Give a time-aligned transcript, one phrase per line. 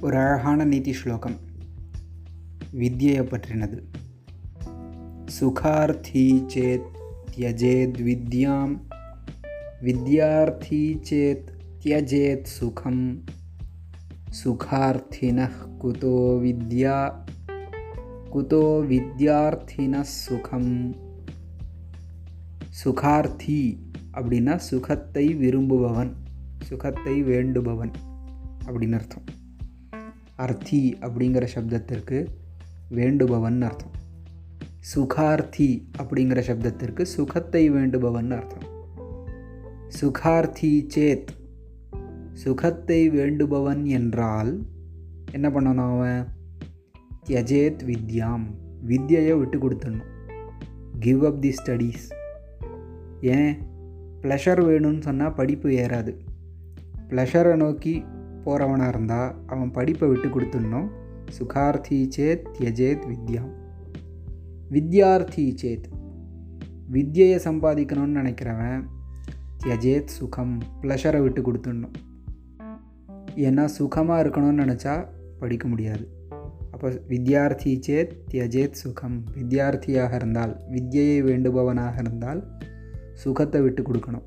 [0.00, 1.36] ஒரு அழகான நீதி ஸ்லோகம்.
[2.72, 3.88] வித்யையை பற்றினது.
[5.40, 6.84] சுகார்த்தி சேத்
[7.36, 8.80] தியஜேத் வித்யாம்.
[9.82, 11.46] வித்யார்த்தி சேத்
[11.84, 13.24] தியஜேத் சுகம்.
[14.44, 17.22] சுகார்த்தின குதோ வித்யா.
[18.32, 20.96] குதோ வித்யார்த்தின சுகம்.
[22.84, 23.78] சுகார்த்தி
[24.14, 26.16] அப்படின்னா சுகத்தை விரும்புபவன்.
[26.62, 27.92] சுகத்தை வேண்டுபவன்.
[28.66, 29.22] அப்படின்னு அர்த்தம்.
[30.36, 32.26] அர்த்தி அப்படிங்கிற சப்தத்திற்கு
[32.90, 33.90] வேண்டுபவன் அர்த்தம்.
[34.94, 38.72] சுகார்த்தி அப்படிங்கிற சப்தத்திற்கு சுகத்தை வேண்டுபவன் அர்த்தம்.
[40.00, 41.26] சுகார்த்தி சேத்
[42.32, 44.66] சுகத்தை வேண்டுபவன் என்றால்
[45.32, 46.26] என்ன பண்ணணும் அவன்?
[47.26, 48.44] தியஜேத் வித்யாம்
[48.86, 50.12] வித்யையை விட்டு கொடுத்துடணும்.
[51.00, 52.12] கிவ் அப் தி ஸ்டடீஸ்
[53.20, 53.58] ஏன்?
[54.22, 56.16] ப்ளஷர் வேணும்னு சொன்னால் படிப்பு ஏறாது.
[57.08, 58.04] ப்ளஷரை நோக்கி
[58.44, 60.88] போகிறவனாக இருந்தால் அவன் படிப்பை விட்டு கொடுத்துடணும்.
[61.38, 63.52] சுகார்த்தி சேத் தியஜேத் வித்யாம்
[64.70, 65.82] வித்யார்த்தி சேத்.
[66.92, 68.84] வித்யையை சம்பாதிக்கணும்னு நினைக்கிறவன்
[69.64, 71.92] தியஜேத் சுகம் ப்ளஷரை விட்டு கொடுத்துடணும்.
[73.36, 75.06] ஏன்னா சுகமாக இருக்கணும்னு நினச்சா
[75.38, 76.08] படிக்க முடியாது.
[76.70, 79.24] அப்போ வித்யார்த்தி சேத் தியஜேத் சுகம்.
[79.34, 82.52] வித்யார்த்தியாக இருந்தால் வித்யையை வேண்டுபவனாக இருந்தால்
[83.12, 84.24] சுகத்தை விட்டு கொடுக்கணும்.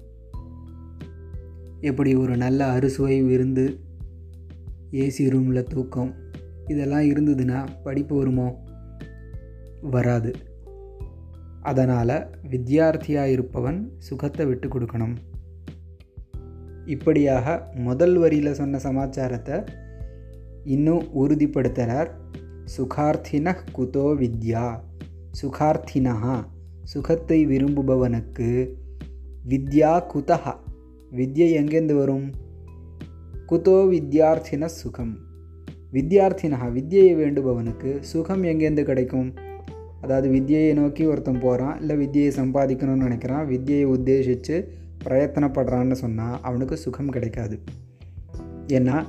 [1.80, 3.80] எப்படி ஒரு நல்ல அறுசுவை விருந்து
[4.92, 6.14] ஏசி ரூமில் தூக்கம்.
[6.68, 8.64] இதெல்லாம் இருந்ததுன்னா படிப்பு வருமோ?
[9.82, 10.36] வராது.
[11.62, 15.16] அதனால் வித்யார்த்தியாக இருப்பவன் சுகத்தை விட்டு கொடுக்கணும்.
[16.86, 19.64] இப்படியாக முதல் வரியில் சொன்ன சமாச்சாரத்தை
[20.64, 22.10] இன்னும் உறுதிப்படுத்துகிறார்
[22.78, 24.80] சுகார்த்தின குதோ வித்யா.
[25.42, 26.46] சுகார்த்தினா
[26.84, 28.74] சுகத்தை விரும்புபவனுக்கு
[29.50, 30.56] வித்யா குதா
[31.12, 32.32] வித்யை எங்கேருந்து வரும்?
[33.52, 35.18] குதோ வித்யார்த்தின சுகம்
[35.94, 39.34] வித்யார்த்தினா வித்தியை வேண்டுபவனுக்கு சுகம் எங்கேருந்து கிடைக்கும்?
[40.02, 44.68] அதாவது வித்யையை நோக்கி ஒருத்தன் போகிறான் இல்லை வித்யையை சம்பாதிக்கணும்னு நினைக்கிறான் வித்யையை உத்தேசித்து
[45.04, 47.60] பிரயத்தனப்படுறான்னு சொன்னால் அவனுக்கு சுகம் கிடைக்காது.
[48.68, 49.06] ஏன்னா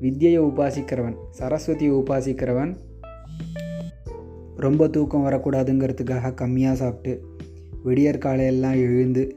[0.00, 2.76] வித்யையை உபாசிக்கிறவன் சரஸ்வதியை உபாசிக்கிறவன்
[4.56, 7.26] ரொம்ப தூக்கம் வரக்கூடாதுங்கிறதுக்காக கம்மியாக சாப்பிட்டு
[7.82, 9.36] விடியற் காலையெல்லாம் எழுந்து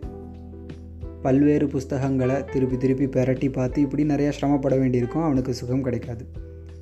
[1.22, 5.22] பல்வேறு புஸ்தகங்களை திருப்பி திருப்பி பெரட்டி பார்த்து இப்படி நிறையா சிரமப்பட வேண்டியிருக்கும்.
[5.22, 6.25] அவனுக்கு சுகம் கிடைக்காது.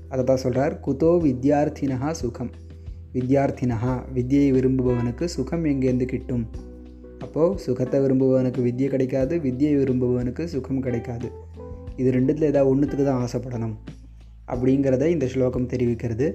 [0.10, 2.50] அதை தான் சொல்கிறார் குதோ வித்யார்த்தினஹா சுகம்.
[3.14, 6.50] வித்யார்த்தினஹா வித்யை விரும்புபவனுக்கு சுகம் எங்கேருந்து கிட்டும்?
[7.20, 11.32] அப்போது சுகத்தை விரும்புபவனுக்கு வித்யை கிடைக்காது வித்யை விரும்புபவனுக்கு சுகம் கிடைக்காது.
[11.96, 13.76] இது ரெண்டுத்தில் ஏதாவது ஒன்றுத்துக்கு தான் ஆசைப்படணும்
[14.48, 16.34] அப்படிங்கிறத இந்த ஸ்லோகம் தெரிவிக்கிறது.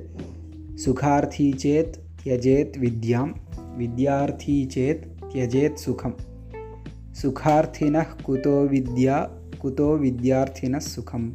[0.86, 1.92] சுகார்த்தி சேத்
[2.24, 3.32] தியஜேத் வித்யாம்.
[3.78, 6.16] வித்யார்த்தி சேத் தியஜேத் சுகம்.
[7.20, 7.96] சுகார்த்தின
[8.26, 9.16] குதோ வித்யா
[9.62, 11.26] குதோ வித்யார்த்தின சுகம்